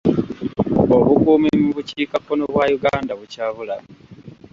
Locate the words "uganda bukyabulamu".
2.77-3.89